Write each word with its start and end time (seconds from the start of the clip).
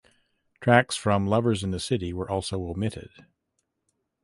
Tracks 0.61 0.95
from 0.95 1.27
"Lovers 1.27 1.63
in 1.63 1.69
the 1.69 1.79
City" 1.79 2.11
were 2.11 2.27
also 2.27 2.59
omitted. 2.63 3.11